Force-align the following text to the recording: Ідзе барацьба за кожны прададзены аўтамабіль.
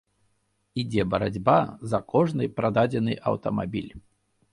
Ідзе 0.83 1.03
барацьба 1.11 1.57
за 1.91 1.99
кожны 2.13 2.47
прададзены 2.61 3.13
аўтамабіль. 3.33 3.93